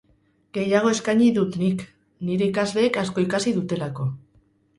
[0.57, 1.83] Gehiago eskaini dut nik,
[2.31, 4.09] nire ikasleek asko ikasi dutelako.